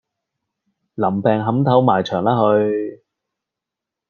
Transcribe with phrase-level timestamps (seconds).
[0.95, 3.03] 林病扻頭埋牆啦去